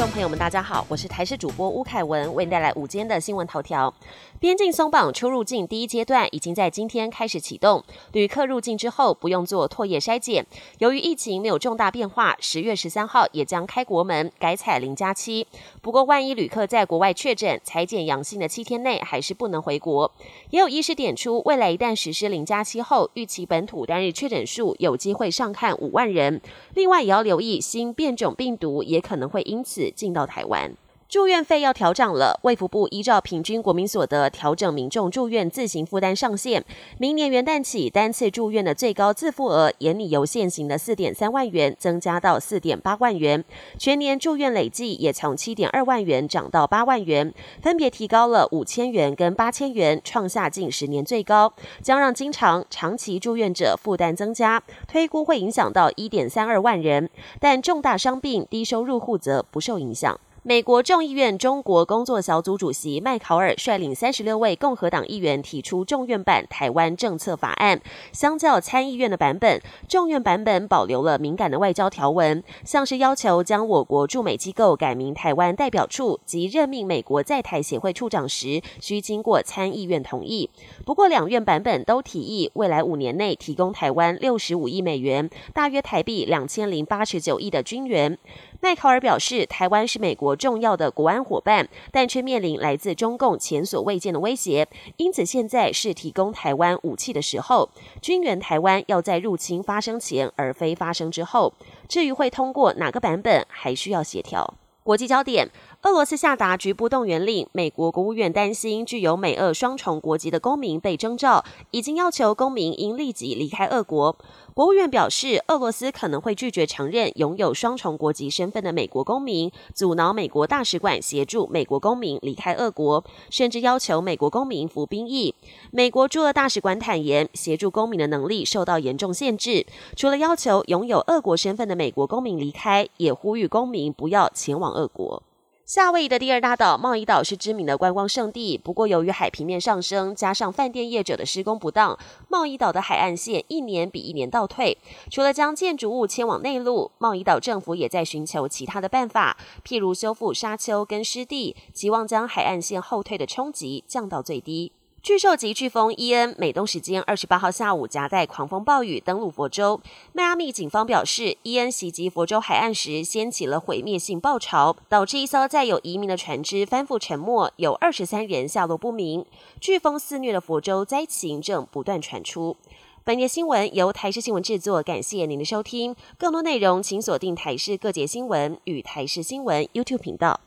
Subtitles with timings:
[0.00, 3.92] 众朋友们，大家好，我是台视主播吴凯文，为您带来午间的新闻头条。
[4.40, 10.46] 边境松绑出入境第一阶段已经在今天开始启动，旅客入境之后不用做唾液筛检。
[10.78, 15.46] 由于疫情没有重大变化，十月十三号也将开国门，改采零加七。
[15.82, 20.10] 不过，万一旅客在国外确诊、裁检阳性的七天内还是不能回国。
[20.48, 26.40] 也有医师点出，未来一旦实施零加七后，预期本土单日确诊数有机会上看五万人。
[26.72, 30.74] 另外，也要留意新变种病毒也可能会因此进到台湾。
[31.10, 36.64] 住院费要调涨了，卫福部依照平均国民所得调整民众住院自行负担上限。
[36.98, 43.44] 明年元旦起，单次住院的最高自付额，也拟由现行的四点三万元增加到四点八万元。
[43.76, 51.52] 全年住院累计也从七点二万元涨到八万元，分别提高了五千元跟八千元，创下近十年最高，
[51.82, 57.10] 将让经常长期住院者负担增加，推估会影响到一点三二万人。
[57.40, 60.16] 但重大伤病、低收入户则不受影响。
[60.42, 67.78] 美国众议院中国工作小组主席麦考尔率领三十六位共和党议员提出众院版台湾政策法案。
[68.10, 80.48] 相较参议院的版本，众院版本保留了敏感的外交条文，像是要求将我国驻美机构改名台湾代表处及任命美国在台协会处长时，需经过参议院同意。
[80.86, 88.16] 不过，两院版本都提议未来五年内提供台湾六十五亿美元，大约台币两千零八十九亿的军援。
[88.62, 97.68] 麦考尔表示，台湾是美国重要的国安伙伴，但却面临来自中共前所未见的威胁，因此现在是提供台湾武器的时候。
[98.00, 101.52] 军援台湾要在入侵发生前，而非发生之后。
[101.88, 104.54] 至于会通过哪个版本，还需要协调。
[104.82, 105.50] 国际焦点。
[105.82, 114.14] 俄罗斯下达局部动员令，美国国务院担心具有美俄双重国籍的公民被征召，已经要求公民应立即离开俄国。
[114.52, 125.34] 国务院表示，俄罗斯可能会拒绝承认拥有双重国籍身份的美国公民，阻挠美国大使馆协助美国公民离开俄国，甚至要求美国公民服兵役。
[125.70, 129.64] 美国驻俄大使馆坦言，协助公民的能力受到严重限制。
[129.96, 135.22] 除了要求拥有俄国身份的美国公民离开，也呼吁公民不要前往俄国。
[135.66, 141.96] 夏威夷的第二大岛贸易岛是知名的观光胜地，不过由于海平面上升，加上饭店业者的施工不当，
[142.28, 144.76] 贸易岛的海岸线一年比一年倒退。
[145.12, 154.72] 除了将建筑物迁往内陆，贸易岛政府也在寻求其他的办法，譬如修复沙丘跟湿地，期望将海岸线后退的冲击降到最低。
[155.02, 159.80] 巨兽级飓风伊恩，美东时间二十八号下午夹带狂风暴雨登陆佛州。
[160.12, 169.24] 迈阿密警方表示，伊恩袭击佛州海岸时掀起了毁灭性暴潮，导致一艘载有移民的船只翻覆沉没，有二十三人下落不明。
[169.58, 172.58] 飓风肆虐的佛州灾情正不断传出。
[173.02, 175.96] 本节新闻由台视新闻制作，感谢您的收听。
[176.18, 180.40] 更多内容请锁定台视各节新闻与台视新闻 YouTube 频道。